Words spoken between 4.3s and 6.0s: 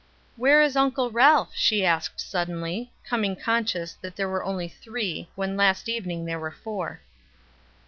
only three, when last